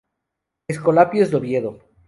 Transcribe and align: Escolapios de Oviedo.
Escolapios 0.67 1.29
de 1.29 1.37
Oviedo. 1.37 1.71